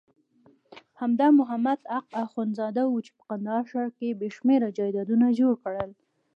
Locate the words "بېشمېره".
4.19-4.69